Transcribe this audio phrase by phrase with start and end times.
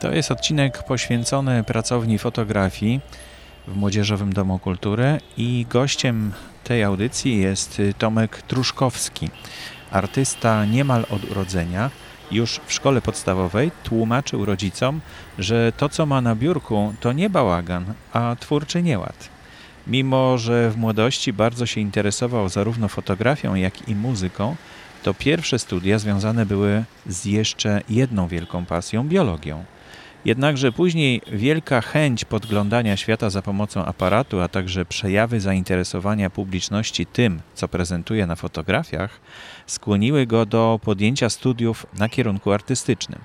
[0.00, 3.00] To jest odcinek poświęcony pracowni fotografii
[3.68, 6.32] w Młodzieżowym Domu Kultury i gościem
[6.64, 9.28] tej audycji jest Tomek Truszkowski,
[9.90, 11.90] artysta niemal od urodzenia.
[12.30, 15.00] Już w szkole podstawowej tłumaczył rodzicom,
[15.38, 19.28] że to co ma na biurku to nie bałagan, a twórczy nieład.
[19.86, 24.56] Mimo, że w młodości bardzo się interesował zarówno fotografią, jak i muzyką,
[25.02, 29.64] to pierwsze studia związane były z jeszcze jedną wielką pasją biologią.
[30.24, 37.40] Jednakże później wielka chęć podglądania świata za pomocą aparatu, a także przejawy zainteresowania publiczności tym,
[37.54, 39.20] co prezentuje na fotografiach,
[39.66, 43.18] skłoniły go do podjęcia studiów na kierunku artystycznym.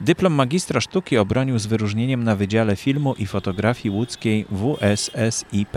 [0.00, 5.76] Dyplom magistra sztuki obronił z wyróżnieniem na Wydziale Filmu i Fotografii Łódzkiej WSSIP.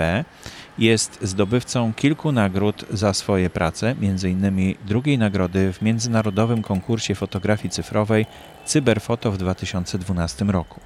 [0.77, 4.75] Jest zdobywcą kilku nagród za swoje prace, m.in.
[4.85, 8.25] drugiej nagrody w międzynarodowym konkursie fotografii cyfrowej
[8.65, 10.79] Cyberfoto w 2012 roku.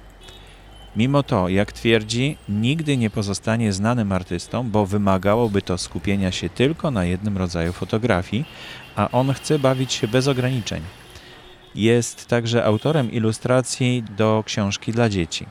[0.96, 6.90] Mimo to, jak twierdzi, nigdy nie pozostanie znanym artystą, bo wymagałoby to skupienia się tylko
[6.90, 8.44] na jednym rodzaju fotografii,
[8.96, 10.82] a on chce bawić się bez ograniczeń.
[11.74, 15.46] Jest także autorem ilustracji do książki dla dzieci.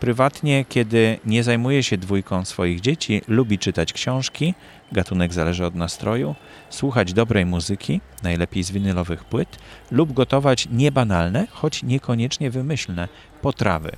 [0.00, 4.54] Prywatnie, kiedy nie zajmuje się dwójką swoich dzieci, lubi czytać książki,
[4.92, 6.34] gatunek zależy od nastroju,
[6.70, 9.58] słuchać dobrej muzyki, najlepiej z winylowych płyt,
[9.90, 13.08] lub gotować niebanalne, choć niekoniecznie wymyślne,
[13.42, 13.90] potrawy.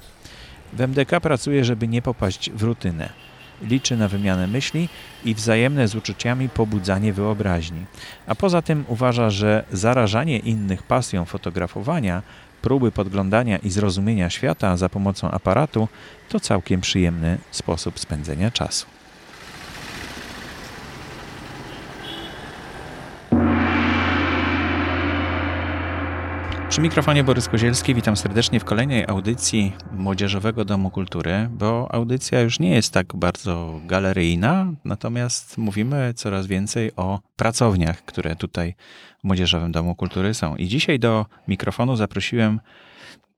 [0.73, 3.26] W MDK pracuje, żeby nie popaść w rutynę.
[3.63, 4.89] Liczy na wymianę myśli
[5.25, 7.85] i wzajemne z uczuciami pobudzanie wyobraźni.
[8.27, 12.23] A poza tym uważa, że zarażanie innych pasją fotografowania,
[12.63, 15.89] próby podglądania i zrozumienia świata za pomocą aparatu
[16.29, 18.96] to całkiem przyjemny sposób spędzenia czasu.
[26.77, 32.61] Przy mikrofonie Borys Kozielski, witam serdecznie w kolejnej audycji Młodzieżowego Domu Kultury, bo audycja już
[32.61, 38.75] nie jest tak bardzo galeryjna, natomiast mówimy coraz więcej o pracowniach, które tutaj
[39.21, 40.57] w Młodzieżowym Domu Kultury są.
[40.57, 42.61] I dzisiaj do mikrofonu zaprosiłem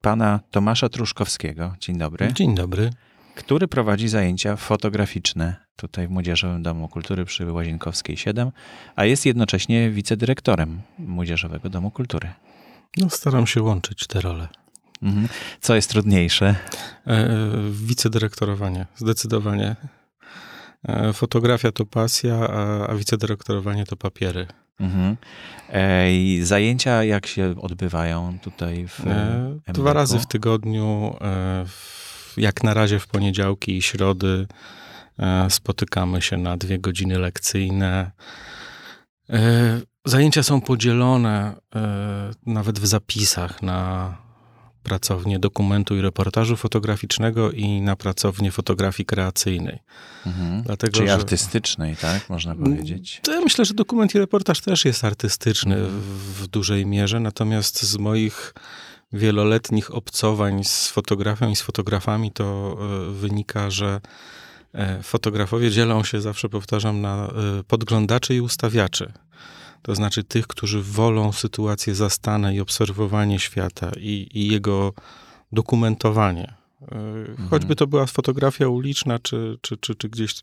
[0.00, 1.74] pana Tomasza Truszkowskiego.
[1.80, 2.32] Dzień dobry.
[2.32, 2.90] Dzień dobry.
[3.34, 8.50] Który prowadzi zajęcia fotograficzne tutaj w Młodzieżowym Domu Kultury przy Łazienkowskiej 7,
[8.96, 12.28] a jest jednocześnie wicedyrektorem Młodzieżowego Domu Kultury.
[12.96, 14.48] No, staram się łączyć te role.
[15.02, 15.28] Mhm.
[15.60, 16.54] Co jest trudniejsze?
[17.06, 17.28] E,
[17.70, 19.76] wicedyrektorowanie, zdecydowanie.
[20.88, 24.46] E, fotografia to pasja, a, a wicedyrektorowanie to papiery.
[24.80, 25.16] Mhm.
[25.68, 26.08] E,
[26.42, 32.74] zajęcia jak się odbywają tutaj w e, Dwa razy w tygodniu, e, w, jak na
[32.74, 34.46] razie w poniedziałki i środy
[35.18, 38.10] e, spotykamy się na dwie godziny lekcyjne.
[40.08, 44.16] Zajęcia są podzielone e, nawet w zapisach na
[44.82, 49.78] pracownię dokumentu i reportażu fotograficznego i na pracownię fotografii kreacyjnej.
[50.26, 50.62] Mhm.
[50.62, 51.14] Dlatego, Czyli że...
[51.14, 52.30] artystycznej, tak?
[52.30, 53.20] Można powiedzieć.
[53.22, 57.82] To ja myślę, że dokument i reportaż też jest artystyczny w, w dużej mierze, natomiast
[57.82, 58.54] z moich
[59.12, 62.78] wieloletnich obcowań z fotografią i z fotografami to
[63.10, 64.00] y, wynika, że
[64.74, 67.28] y, fotografowie dzielą się, zawsze powtarzam, na
[67.60, 69.12] y, podglądaczy i ustawiaczy
[69.82, 74.92] to znaczy tych, którzy wolą sytuację zastane i obserwowanie świata i, i jego
[75.52, 76.54] dokumentowanie.
[76.82, 77.48] E, mhm.
[77.48, 80.34] Choćby to była fotografia uliczna, czy, czy, czy, czy gdzieś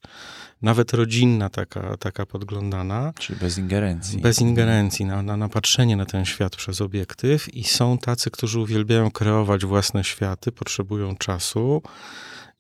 [0.62, 3.14] nawet rodzinna, taka, taka podglądana.
[3.20, 4.22] Czyli bez ingerencji.
[4.22, 7.54] Bez ingerencji, na, na, na patrzenie na ten świat przez obiektyw.
[7.54, 11.82] I są tacy, którzy uwielbiają kreować własne światy, potrzebują czasu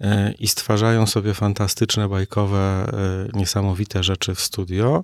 [0.01, 5.03] e, i stwarzają sobie fantastyczne, bajkowe, e, niesamowite rzeczy w studio.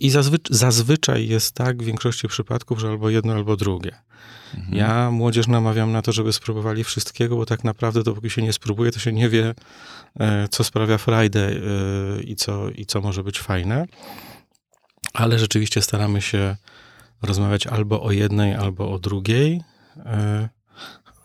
[0.00, 3.96] I zazwy- zazwyczaj jest tak w większości przypadków, że albo jedno, albo drugie.
[4.54, 4.76] Mhm.
[4.76, 8.92] Ja młodzież namawiam na to, żeby spróbowali wszystkiego, bo tak naprawdę dopóki się nie spróbuje,
[8.92, 9.54] to się nie wie,
[10.20, 13.86] e, co sprawia frajdę e, i co, i co może być fajne.
[15.12, 16.56] Ale rzeczywiście staramy się
[17.22, 19.62] rozmawiać albo o jednej, albo o drugiej,
[19.96, 20.48] e,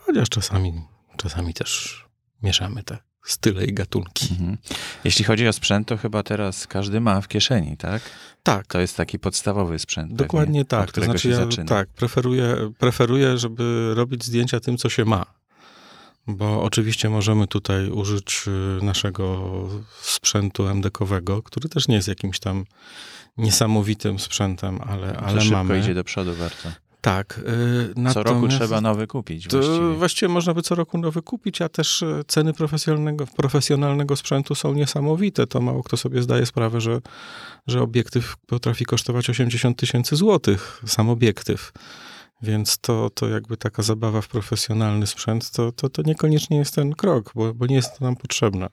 [0.05, 0.81] chociaż czasami,
[1.17, 2.05] czasami też
[2.43, 4.27] mieszamy te style i gatunki.
[4.31, 4.57] Mhm.
[5.03, 8.01] Jeśli chodzi o sprzęt, to chyba teraz każdy ma w kieszeni, tak?
[8.43, 8.67] Tak.
[8.67, 10.13] To jest taki podstawowy sprzęt.
[10.13, 10.91] Dokładnie pewnie, tak.
[10.91, 11.65] To znaczy ja zaczyna.
[11.65, 15.25] tak, preferuję, preferuję, żeby robić zdjęcia tym, co się ma.
[16.27, 18.45] Bo oczywiście możemy tutaj użyć
[18.81, 19.49] y, naszego
[20.01, 22.65] sprzętu MDK-owego, który też nie jest jakimś tam
[23.37, 25.79] niesamowitym sprzętem, ale, ale szybko mamy.
[25.79, 26.84] idzie do przodu bardzo.
[27.05, 27.41] Tak.
[27.97, 29.47] Yy, co roku trzeba nowy kupić.
[29.47, 29.93] Właściwie.
[29.93, 34.73] właściwie można by co roku nowy kupić, a też y, ceny profesjonalnego, profesjonalnego sprzętu są
[34.73, 35.47] niesamowite.
[35.47, 37.01] To mało kto sobie zdaje sprawę, że,
[37.67, 41.71] że obiektyw potrafi kosztować 80 tysięcy złotych, sam obiektyw.
[42.41, 46.93] Więc to, to jakby taka zabawa w profesjonalny sprzęt, to, to, to niekoniecznie jest ten
[46.93, 48.69] krok, bo, bo nie jest to nam potrzebne.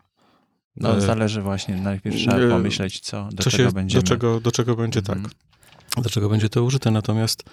[0.76, 4.02] No, E, zależy właśnie, najpierw trzeba pomyśleć, co, do co czego się, będziemy.
[4.02, 5.22] do czego, do czego będzie Mhm.
[5.22, 5.32] tak.
[6.04, 6.90] Do czego będzie to użyte.
[6.90, 7.44] Natomiast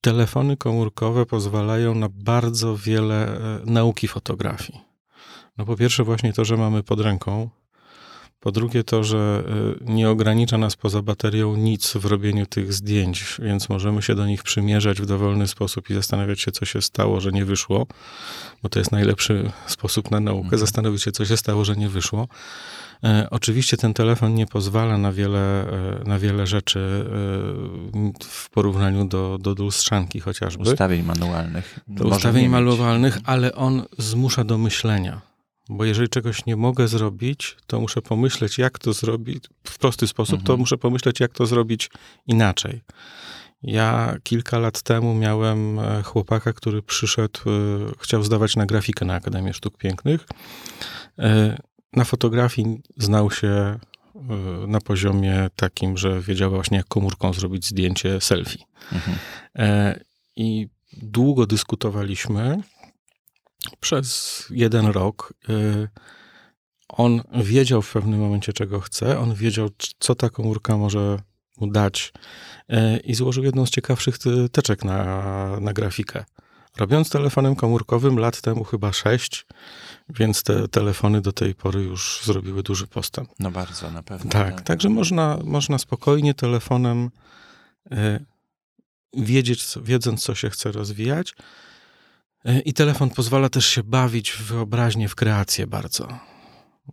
[0.00, 4.80] telefony komórkowe pozwalają na bardzo wiele e, nauki fotografii.
[5.58, 7.50] No po pierwsze właśnie to, że mamy pod ręką.
[8.40, 9.42] Po drugie to, że
[9.88, 14.26] e, nie ogranicza nas poza baterią nic w robieniu tych zdjęć, więc możemy się do
[14.26, 17.86] nich przymierzać w dowolny sposób i zastanawiać się, co się stało, że nie wyszło,
[18.62, 20.60] bo to jest najlepszy sposób na naukę, Mhm.
[20.60, 22.28] zastanowić się, co się stało, że nie wyszło.
[23.04, 29.04] E, oczywiście ten telefon nie pozwala na wiele, e, na wiele rzeczy e, w porównaniu
[29.04, 30.62] do, do lustrzanki chociażby.
[30.62, 31.80] Ustawień manualnych.
[31.88, 35.20] do ustawień malowalnych, ale on zmusza do myślenia.
[35.68, 40.36] Bo jeżeli czegoś nie mogę zrobić, to muszę pomyśleć, jak to zrobić w prosty sposób,
[40.36, 40.58] to Mhm.
[40.60, 41.90] muszę pomyśleć, jak to zrobić
[42.26, 42.80] inaczej.
[43.62, 47.52] Ja kilka lat temu miałem e, chłopaka, który przyszedł, e,
[47.98, 50.26] chciał zdawać na grafikę na Akademię Sztuk Pięknych.
[51.18, 51.58] E,
[51.92, 53.78] Na fotografii znał się
[54.68, 58.58] na poziomie takim, że wiedział właśnie, jak komórką zrobić zdjęcie selfie.
[58.92, 59.16] Mhm.
[60.36, 60.68] I
[61.02, 62.62] długo dyskutowaliśmy
[63.80, 65.34] przez jeden rok.
[65.48, 65.52] E,
[66.88, 69.68] On wiedział w pewnym momencie, czego chce, on wiedział,
[69.98, 71.18] co ta komórka może
[71.56, 72.12] mu dać
[72.68, 74.16] e, i złożył jedną z ciekawszych
[74.52, 76.24] teczek na, na grafikę.
[76.76, 79.46] Robiąc telefonem komórkowym lat temu chyba sześć,
[80.08, 83.28] więc te telefony do tej pory już zrobiły duży postęp.
[83.38, 84.30] No bardzo, na pewno.
[84.30, 87.10] Tak, także można, można spokojnie telefonem
[87.90, 88.20] e,
[89.12, 91.34] wiedzieć, co, wiedząc, co się chce rozwijać.
[92.46, 96.08] E, I telefon pozwala też się bawić w wyobraźnię, w kreację bardzo.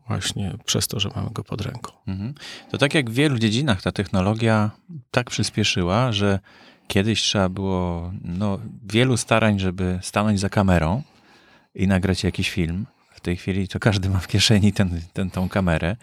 [0.08, 1.92] Właśnie przez to, że mamy go pod ręką.
[2.08, 2.34] Mhm.
[2.72, 4.72] To tak jak w wielu dziedzinach ta technologia
[5.12, 6.40] tak przyspieszyła, że
[6.88, 11.04] kiedyś trzeba było no, wielu starań, żeby stanąć za kamerą
[11.76, 12.86] i nagrać jakiś film.
[13.16, 15.96] W tej chwili to każdy ma w kieszeni ten, ten, tą kamerę.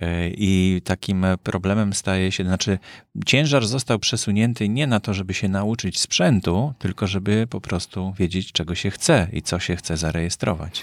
[0.00, 2.78] E, I takim problemem staje się, znaczy
[3.26, 8.52] ciężar został przesunięty nie na to, żeby się nauczyć sprzętu, tylko żeby po prostu wiedzieć,
[8.52, 10.82] czego się chce i co się chce zarejestrować.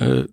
[0.00, 0.24] E,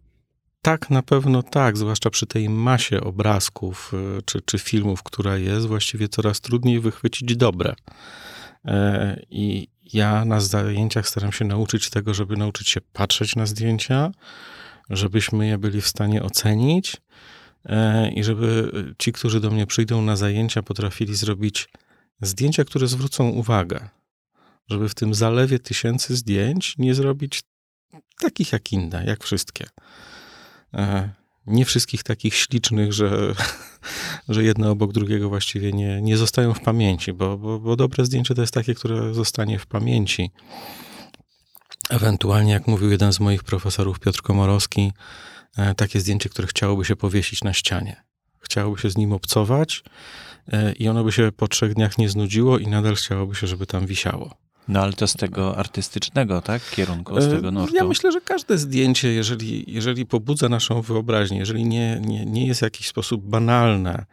[0.62, 5.68] Tak, na pewno tak, zwłaszcza przy tej masie obrazków e, czy, czy filmów, która jest,
[5.68, 7.76] właściwie coraz trudniej wychwycić dobre.
[8.66, 14.12] E, I ja na zajęciach staram się nauczyć tego, żeby nauczyć się patrzeć na zdjęcia,
[14.90, 17.00] żebyśmy je byli w stanie ocenić e,
[18.16, 21.70] i żeby ci, którzy do mnie przyjdą na zajęcia, potrafili zrobić
[22.22, 23.90] zdjęcia, które zwrócą uwagę.
[24.70, 27.44] Żeby w tym zalewie tysięcy zdjęć nie zrobić
[28.20, 29.66] takich jak inne, jak wszystkie.
[30.74, 31.10] E,
[31.48, 33.34] Nie wszystkich takich ślicznych, że,
[34.30, 38.36] że jedno obok drugiego właściwie nie, nie zostają w pamięci, bo, bo, bo dobre zdjęcie
[38.36, 40.32] to jest takie, które zostanie w pamięci.
[41.90, 44.92] Ewentualnie, jak mówił jeden z moich profesorów, Piotr Komorowski, e,
[45.78, 48.04] takie zdjęcie, które chciałoby się powiesić na ścianie.
[48.40, 49.84] Chciałoby się z nim obcować
[50.48, 53.66] e, i ono by się po trzech dniach nie znudziło i nadal chciałoby się, żeby
[53.66, 54.38] tam wisiało.
[54.68, 56.70] No ale to z tego artystycznego, tak?
[56.70, 57.76] Kierunku, z tego E, nurtu.
[57.76, 62.60] Ja myślę, że każde zdjęcie, jeżeli, jeżeli pobudza naszą wyobraźnię, jeżeli nie, nie, nie jest
[62.60, 64.06] w jakiś sposób banalne,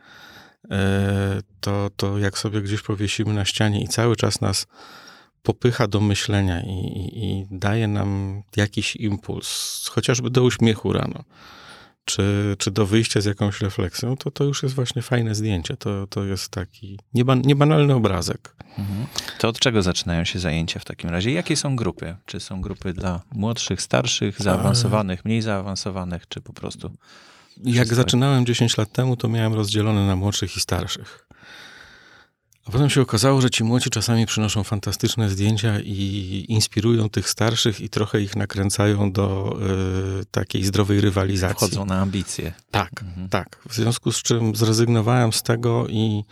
[0.70, 4.66] e, to, to jak sobie gdzieś powiesimy na ścianie i cały czas nas
[5.44, 11.24] popycha do myślenia i, i, i daje nam jakiś impuls, chociażby do uśmiechu rano,
[12.04, 15.76] czy, czy do wyjścia z jakąś refleksją, to to już jest właśnie fajne zdjęcie.
[15.76, 18.56] To, to jest taki nieban, niebanalny obrazek.
[18.78, 19.06] Mhm.
[19.38, 21.32] To od czego zaczynają się zajęcia w takim razie?
[21.32, 22.16] Jakie są grupy?
[22.26, 26.90] Czy są grupy dla młodszych, starszych, zaawansowanych, mniej zaawansowanych, czy po prostu?
[27.64, 31.28] Jak zaczynałem 10 lat temu, to miałem rozdzielone na młodszych i starszych.
[32.64, 37.80] A potem się okazało, że ci młodzi czasami przynoszą fantastyczne zdjęcia i inspirują tych starszych
[37.80, 39.59] i trochę ich nakręcają do
[40.21, 41.56] y, takiej zdrowej rywalizacji.
[41.66, 42.52] Wchodzą na ambicje.
[42.71, 43.28] Tak, Mhm.
[43.28, 43.59] tak.
[43.68, 46.25] W związku z czym zrezygnowałem z tego i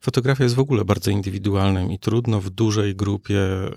[0.00, 3.70] fotografia jest w ogóle bardzo indywidualnym i trudno w dużej grupie y,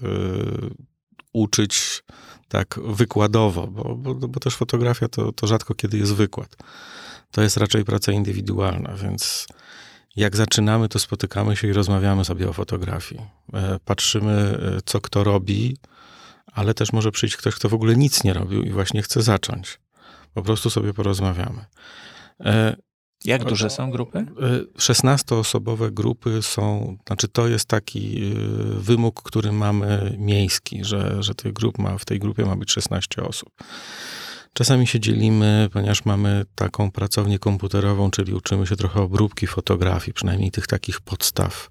[1.34, 2.04] uczyć
[2.48, 6.56] tak wykładowo, bo, bo, bo też fotografia to, to rzadko kiedy jest wykład.
[7.32, 9.48] To jest raczej praca indywidualna, więc
[10.18, 13.22] jak zaczynamy, to spotykamy się i rozmawiamy sobie o fotografii.
[13.54, 14.32] E, Patrzymy,
[14.78, 15.78] e, co kto robi,
[16.54, 19.80] ale też może przyjść ktoś, kto w ogóle nic nie robił i właśnie chce zacząć.
[20.34, 21.66] Po prostu sobie porozmawiamy.
[22.46, 22.76] E,
[23.26, 24.18] Jak duże są grupy?
[24.20, 28.34] Y, 16-osobowe grupy są, znaczy to jest taki
[28.78, 33.24] wymóg, który mamy miejski, że, że tych grup ma, w tej grupie ma być 16
[33.24, 33.50] osób.
[34.54, 40.52] Czasami się dzielimy, ponieważ mamy taką pracownię komputerową, czyli uczymy się trochę obróbki fotografii, przynajmniej
[40.52, 41.70] tych takich podstaw.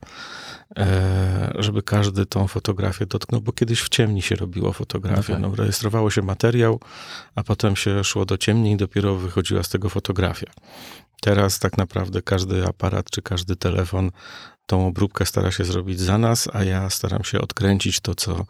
[0.76, 5.32] e, żeby każdy tą fotografię dotknął, bo kiedyś w ciemni się robiło fotografię.
[5.38, 5.50] No, tak.
[5.50, 6.80] no rejestrowało się materiał,
[7.34, 10.50] a potem się szło do ciemni i dopiero wychodziła z tego fotografia.
[11.20, 14.10] Teraz tak naprawdę każdy aparat czy każdy telefon
[14.66, 18.46] tą obróbkę stara się zrobić za nas, a ja staram się odkręcić to, co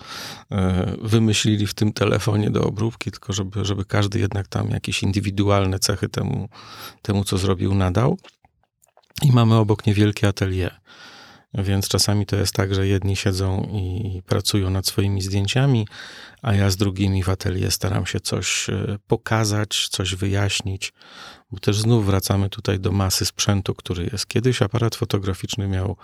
[0.50, 5.78] e, wymyślili w tym telefonie do obróbki, tylko żeby, żeby każdy jednak tam jakieś indywidualne
[5.78, 6.48] cechy temu,
[7.02, 8.18] temu, co zrobił, nadał.
[9.22, 10.80] I mamy obok niewielkie atelier.
[11.56, 15.88] Więc czasami to jest tak, że jedni siedzą i pracują nad swoimi zdjęciami,
[16.42, 20.92] a ja z drugimi w atelier staram się coś e, pokazać, coś wyjaśnić,
[21.50, 24.26] bo też znów wracamy tutaj do masy sprzętu, który jest.
[24.26, 25.96] Kiedyś aparat fotograficzny miał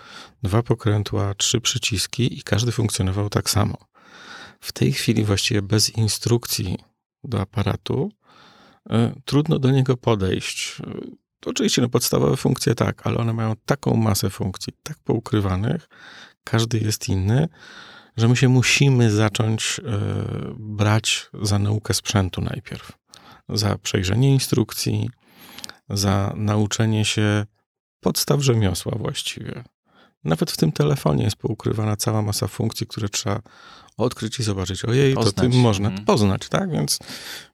[0.42, 3.76] dwa pokrętła, trzy przyciski i każdy funkcjonował tak samo.
[4.60, 6.78] W tej chwili właściwie bez instrukcji
[7.24, 8.10] do aparatu
[8.90, 8.92] y,
[9.24, 10.82] trudno do niego podejść.
[11.42, 15.88] To oczywiście no, podstawowe funkcje tak, ale one mają taką masę funkcji, tak poukrywanych,
[16.44, 17.48] każdy jest inny,
[18.16, 19.82] że my się musimy zacząć y,
[20.58, 22.92] brać za naukę sprzętu najpierw.
[23.48, 25.10] Za przejrzenie instrukcji,
[25.90, 27.46] za nauczenie się
[28.00, 29.64] podstaw rzemiosła właściwie.
[30.24, 33.40] Nawet w tym telefonie jest poukrywana cała masa funkcji, które trzeba
[33.96, 34.84] odkryć i zobaczyć.
[34.84, 35.34] Ojej, poznać.
[35.34, 36.06] to tym można mhm.
[36.06, 36.70] poznać, tak?
[36.70, 36.98] Więc,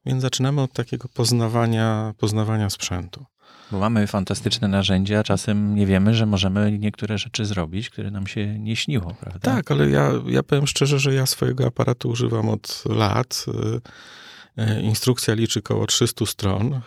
[0.07, 3.25] więc zaczynamy od takiego poznawania, poznawania sprzętu.
[3.73, 8.59] Bo mamy fantastyczne narzędzia, czasem nie wiemy, że możemy niektóre rzeczy zrobić, które nam się
[8.59, 9.55] nie śniło, prawda?
[9.55, 13.45] Tak, ale ja, ja powiem szczerze, że ja swojego aparatu używam od lat.
[14.59, 16.81] Y, y, instrukcja liczy około 300 stron y,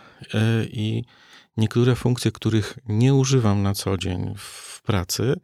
[0.72, 1.04] i
[1.56, 5.34] niektóre funkcje, których nie używam na co dzień w pracy,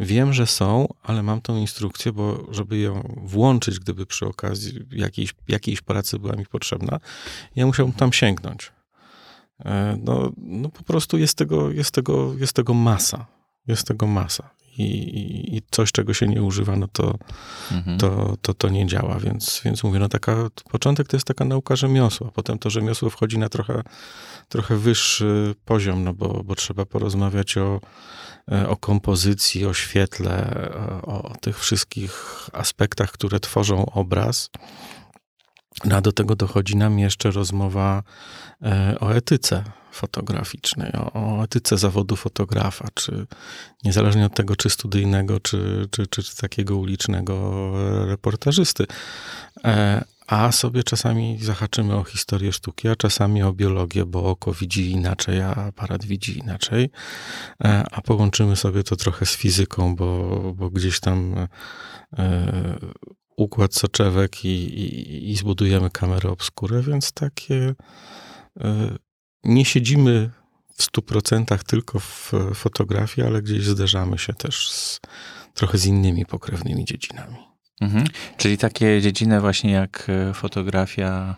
[0.00, 5.34] wiem, że są, ale mam tą instrukcję, bo żeby ją włączyć, gdyby przy okazji jakiejś,
[5.48, 7.00] jakiejś pracy była mi potrzebna,
[7.56, 8.72] ja musiałbym tam sięgnąć.
[9.64, 13.26] E, no, no po prostu jest tego, jest, tego, jest tego masa.
[13.66, 14.50] Jest tego masa.
[14.78, 17.18] I, i coś, czego się nie używa, no to,
[17.72, 17.98] mhm.
[17.98, 19.18] to, to, to nie działa.
[19.18, 20.36] Więc, więc mówię, no taka,
[20.70, 22.30] początek to jest taka nauka rzemiosła.
[22.30, 23.82] Potem to rzemiosło wchodzi na trochę
[24.48, 27.80] trochę wyższy poziom, no bo, bo trzeba porozmawiać o,
[28.52, 30.68] e, o kompozycji, o świetle,
[31.02, 34.50] o, o tych wszystkich aspektach, które tworzą obraz.
[35.84, 38.02] No a do tego dochodzi nam jeszcze rozmowa
[38.62, 43.26] e, o etyce fotograficznej, o, etyce zawodu fotografa, czy
[43.84, 47.72] niezależnie od tego, czy studyjnego, czy, czy, czy, czy takiego ulicznego
[48.06, 48.86] reportażysty.
[49.64, 54.90] E, a sobie czasami zahaczymy o historię sztuki, a czasami o biologię, bo oko widzi
[54.90, 56.90] inaczej, a aparat widzi inaczej,
[57.64, 61.34] e, a połączymy sobie to trochę z fizyką, bo, bo gdzieś tam
[63.40, 67.74] układ soczewek i, i, i zbudujemy kamerę obskurę, więc takie
[68.60, 68.98] e,
[69.44, 70.30] nie siedzimy
[70.74, 75.00] w stu procentach tylko w fotografii, ale gdzieś zderzamy się też z,
[75.54, 77.36] trochę z innymi pokrewnymi dziedzinami.
[77.80, 78.04] Mhm.
[78.36, 81.36] Czyli takie dziedziny właśnie jak e, fotografia,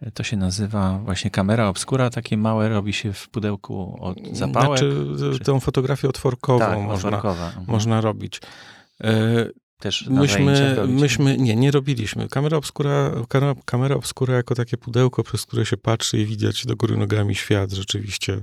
[0.00, 4.78] e, to się nazywa właśnie kamera obskura, takie małe robi się w pudełku od zapałek?
[4.78, 5.44] Znaczy, czy...
[5.44, 7.64] tą fotografię otworkową tak, można, mhm.
[7.66, 8.40] można robić.
[9.80, 12.28] E, też myśmy, myśmy, nie, nie robiliśmy.
[12.28, 13.10] Kamera obskura,
[13.64, 17.72] kamera obskura jako takie pudełko, przez które się patrzy i widać do góry nogami świat
[17.72, 18.42] rzeczywiście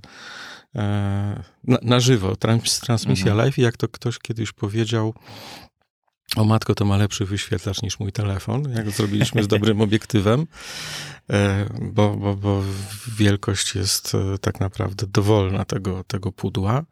[1.63, 2.35] na, na żywo.
[2.35, 3.37] Trans, transmisja mhm.
[3.37, 5.13] live i jak to ktoś kiedyś powiedział,
[6.35, 10.47] o matko, to ma lepszy wyświetlacz niż mój telefon, jak zrobiliśmy z dobrym obiektywem,
[11.29, 12.63] e, bo, bo, bo
[13.17, 16.83] wielkość jest e, tak naprawdę dowolna tego, tego pudła,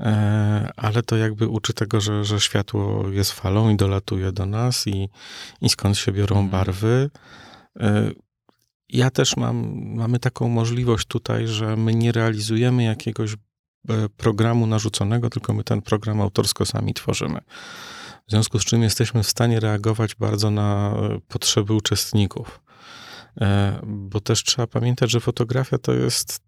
[0.00, 4.86] e, ale to jakby uczy tego, że, że światło jest falą i dolatuje do nas
[4.86, 5.08] i,
[5.60, 6.50] i skąd się biorą mhm.
[6.50, 7.10] barwy.
[8.88, 13.34] Ja też mam, mamy taką możliwość tutaj, że my nie realizujemy jakiegoś
[14.16, 17.40] programu narzuconego, tylko my ten program autorsko sami tworzymy.
[18.26, 22.60] W związku z czym jesteśmy w stanie reagować bardzo na e, potrzeby uczestników.
[23.40, 26.40] E, bo też trzeba pamiętać, że fotografia to jest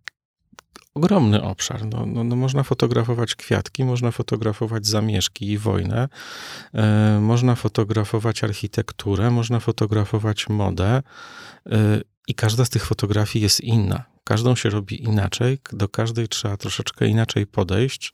[0.94, 1.86] ogromny obszar.
[1.86, 6.08] No, no, no, można fotografować kwiatki, można fotografować zamieszki i wojnę,
[6.74, 11.02] e, można fotografować architekturę, można fotografować modę
[12.28, 14.04] i każda z tych fotografii jest inna.
[14.24, 18.12] Każdą się robi inaczej, do każdej trzeba troszeczkę inaczej podejść.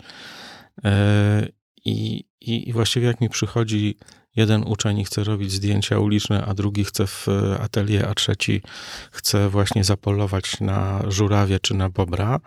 [1.85, 3.97] I, i, I właściwie jak mi przychodzi
[4.37, 7.27] jeden uczeń i chce robić zdjęcia uliczne, a drugi chce w
[7.61, 8.63] atelier, a trzeci
[9.11, 12.41] chce właśnie zapolować na żurawie czy na bobra,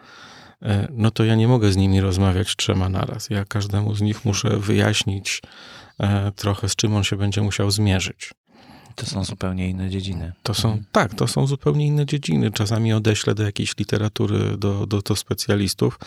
[0.62, 3.30] e, no to ja nie mogę z nimi rozmawiać trzema naraz.
[3.30, 5.42] Ja każdemu z nich muszę wyjaśnić
[6.00, 8.34] e, trochę, z czym on się będzie musiał zmierzyć.
[8.96, 10.34] To są zupełnie inne dziedziny.
[10.44, 10.86] To są, mhm.
[10.92, 12.52] tak, to są zupełnie inne dziedziny.
[12.52, 16.00] Czasami odeślę do jakiejś literatury, do, do, do specjalistów.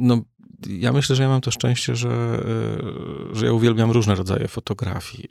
[0.00, 0.22] E, no,
[0.68, 2.44] ja myślę, że ja mam to szczęście, że,
[3.32, 5.28] że ja uwielbiam różne rodzaje fotografii.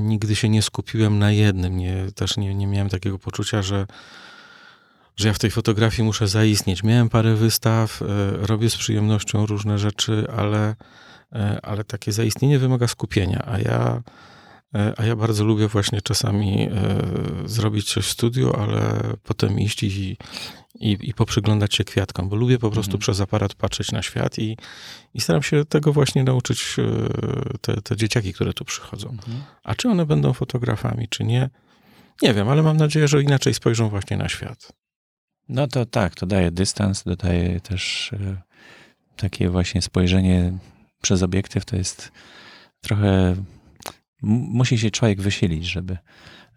[0.00, 1.76] Nigdy się nie skupiłem na jednym.
[1.76, 3.86] Nie, też nie, nie miałem takiego poczucia, że,
[5.16, 6.82] że ja w tej fotografii muszę zaistnieć.
[6.82, 8.02] Miałem parę wystaw,
[8.32, 10.76] robię z przyjemnością różne rzeczy, ale,
[11.62, 14.33] ale takie zaistnienie wymaga skupienia, a ja E,
[14.96, 16.68] a ja bardzo lubię właśnie czasami e,
[17.44, 20.16] zrobić coś w studiu, ale potem iść i,
[20.80, 23.00] i, i poprzyglądać się kwiatkom, bo lubię po prostu mhm.
[23.00, 24.56] przez aparat patrzeć na świat i,
[25.14, 29.10] i staram się tego właśnie nauczyć e, te, te dzieciaki, które tu przychodzą.
[29.10, 29.42] Mhm.
[29.64, 31.50] A czy one będą fotografami, czy nie?
[32.22, 34.72] Nie wiem, ale mam nadzieję, że inaczej spojrzą właśnie na świat.
[35.48, 38.10] No to tak, to daje dystans, dodaje też
[39.16, 40.58] takie właśnie spojrzenie
[41.02, 42.12] przez obiektyw, to jest
[42.80, 43.36] trochę
[44.24, 45.98] musi się człowiek wysilić, żeby,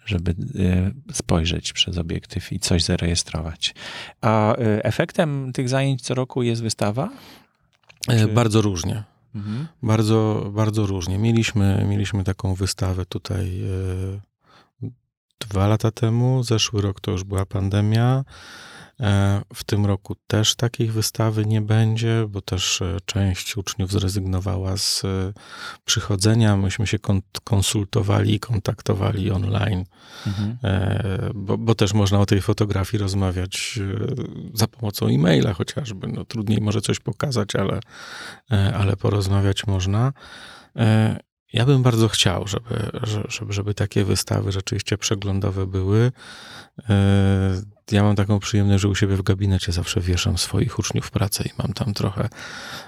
[0.05, 3.75] żeby e, spojrzeć przez obiektyw i coś zarejestrować.
[4.21, 7.09] A e, efektem tych zajęć co roku jest wystawa?
[8.07, 8.27] E, Czy...
[8.27, 9.03] Bardzo różnie.
[9.35, 9.67] Mhm.
[9.83, 11.17] Bardzo, bardzo różnie.
[11.17, 13.61] Mieliśmy, mieliśmy taką wystawę tutaj
[15.39, 16.43] dwa lata temu.
[16.43, 18.23] Zeszły rok to już była pandemia.
[18.99, 24.77] E, w tym roku też takich wystawy nie będzie, bo też e, część uczniów zrezygnowała
[24.77, 25.33] z e,
[25.85, 26.57] przychodzenia.
[26.57, 26.97] Myśmy się
[27.43, 29.85] konsultowali i kontaktowali online,
[30.27, 30.57] mhm.
[31.35, 33.79] bo, bo, też można o tej fotografii rozmawiać
[34.53, 36.07] za pomocą e-maila chociażby.
[36.07, 37.79] No, trudniej może coś pokazać, ale,
[38.73, 40.13] ale porozmawiać można.
[41.53, 42.89] Ja bym bardzo chciał, żeby,
[43.29, 46.11] żeby, żeby takie wystawy rzeczywiście przeglądowe były.
[46.89, 47.61] E,
[47.91, 51.51] ja mam taką przyjemność, że u siebie w gabinecie zawsze wieszam swoich uczniów pracę i
[51.57, 52.29] mam tam trochę,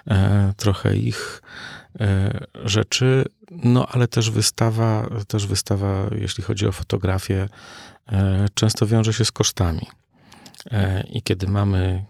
[0.08, 1.42] e, trochę ich
[2.00, 3.26] e, rzeczy.
[3.52, 7.50] No ale też wystawa, też wystawa, jeśli chodzi o fotografię,
[8.54, 9.88] często wiąże się z kosztami.
[11.10, 12.06] I kiedy mamy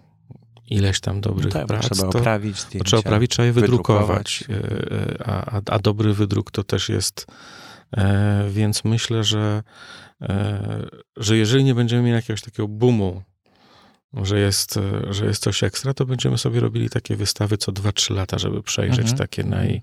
[0.70, 1.90] ileś tam dobrych no tak, prac.
[1.90, 4.44] Trzeba to, oprawić zdjęcia, trzeba oprawić, trzeba je wydrukować.
[4.48, 5.20] wydrukować.
[5.26, 7.28] A, a, a, dobry wydruk to też jest.
[7.98, 9.64] E, więc myślę, że,
[10.22, 10.86] e,
[11.18, 13.22] że jeżeli nie będziemy mieli jakiegoś takiego boomu,
[14.14, 14.80] że jest,
[15.10, 19.00] że jest coś ekstra, to będziemy sobie robili takie wystawy co 2-3 lata, żeby przejrzeć
[19.00, 19.18] mhm.
[19.18, 19.82] takie naj,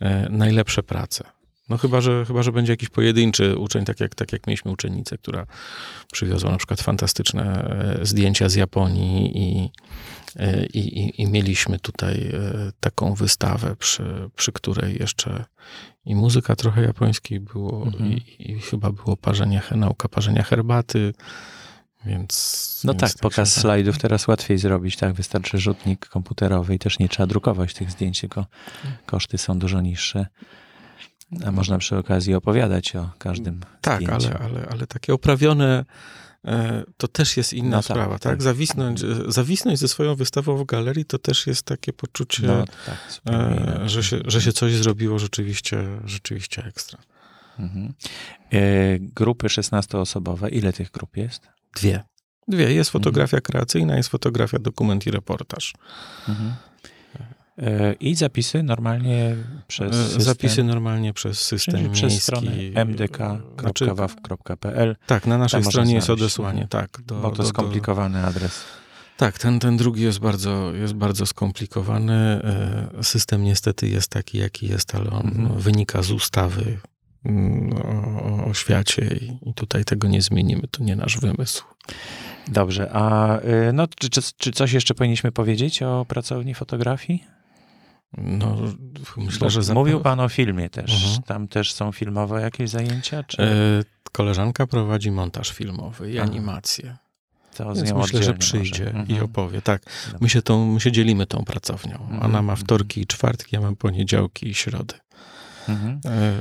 [0.00, 1.24] e, najlepsze prace.
[1.68, 5.18] No chyba że, chyba, że będzie jakiś pojedynczy uczeń, tak jak, tak jak mieliśmy uczennicę,
[5.18, 5.46] która
[6.12, 7.64] przywiozła na przykład fantastyczne
[8.00, 9.70] e, zdjęcia z Japonii i,
[10.36, 15.44] e, i, i, i mieliśmy tutaj e, taką wystawę, przy, przy której jeszcze
[16.04, 18.12] i muzyka trochę japońskiej było mhm.
[18.12, 21.14] i, i, chyba było parzenie, nauka parzenia herbaty,
[22.06, 22.80] więc...
[22.84, 25.12] No tak, tak pokaz slajdów teraz łatwiej zrobić, tak?
[25.12, 28.46] Wystarczy rzutnik komputerowy i też nie trzeba drukować tych zdjęć, tylko
[29.06, 30.26] koszty są dużo niższe.
[31.46, 35.84] A można przy okazji opowiadać o każdym Tak, ale, ale, ale takie oprawione
[36.44, 38.32] e, to też jest inna no tak, sprawa, tak?
[38.32, 38.42] tak?
[38.42, 42.96] Zawisnąć, e, zawisnąć ze swoją wystawą w galerii to też jest takie poczucie, no, tak,
[43.34, 46.98] e, że, się, że się coś zrobiło rzeczywiście, rzeczywiście ekstra.
[47.58, 47.92] Mhm.
[48.98, 51.48] grupy 16-osobowe, ile tych grup jest?
[51.76, 52.02] Dwie.
[52.48, 52.72] Dwie.
[52.72, 53.42] Jest fotografia mhm.
[53.42, 55.74] kreacyjna, jest fotografia, dokument i reportaż.
[56.28, 56.54] Mhm.
[57.62, 59.36] E, I zapisy normalnie
[59.68, 60.22] przez e, system.
[60.22, 62.52] Zapisy normalnie przez system Czyli przez stronę
[62.84, 64.16] mdk.waw.pl.
[65.06, 67.02] Tak, na naszej stronie jest odesłanie, tak.
[67.06, 68.26] Do, Bo to do, skomplikowany do...
[68.26, 68.64] adres.
[69.16, 72.14] Tak, ten, ten drugi jest bardzo, jest bardzo skomplikowany.
[72.94, 75.58] E, system niestety jest taki, jaki jest, ale on mhm.
[75.58, 76.78] wynika z ustawy
[77.24, 80.62] mm, o, o świecie i, i tutaj tego nie zmienimy.
[80.70, 81.64] To nie nasz wymysł.
[82.48, 83.38] Dobrze, a
[83.72, 87.31] no, czy, czy, czy coś jeszcze powinniśmy powiedzieć o pracowni fotografii?
[88.18, 88.56] No,
[89.16, 89.74] myślę, że...
[89.74, 91.04] Mówił pan o filmie też.
[91.04, 91.22] Mhm.
[91.22, 93.22] Tam też są filmowe jakieś zajęcia?
[93.22, 93.42] Czy...
[93.42, 93.48] E,
[94.12, 96.96] koleżanka prowadzi montaż filmowy i animację.
[97.56, 99.08] To Więc myślę, że przyjdzie mhm.
[99.08, 99.62] i opowie.
[99.62, 99.82] Tak,
[100.20, 101.98] my się, tą, my się dzielimy tą pracownią.
[102.00, 102.22] Mhm.
[102.22, 104.94] Ona ma wtorki i czwartki, ja mam poniedziałki i środy.
[105.68, 106.00] Mhm.
[106.04, 106.32] E,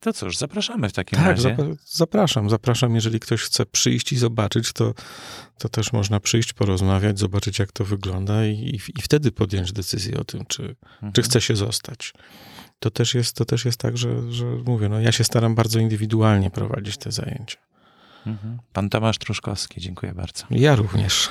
[0.00, 1.56] to cóż, zapraszamy w takim tak, razie.
[1.84, 2.94] zapraszam, zapraszam.
[2.94, 4.94] Jeżeli ktoś chce przyjść i zobaczyć, to,
[5.58, 10.24] to też można przyjść, porozmawiać, zobaczyć, jak to wygląda i, i wtedy podjąć decyzję o
[10.24, 11.12] tym, czy, mhm.
[11.12, 12.12] czy chce się zostać.
[12.78, 15.78] To też jest, to też jest tak, że, że mówię, no ja się staram bardzo
[15.78, 17.58] indywidualnie prowadzić te zajęcia.
[18.26, 18.58] Mhm.
[18.72, 20.44] Pan Tomasz Truszkowski, dziękuję bardzo.
[20.50, 21.28] Ja również.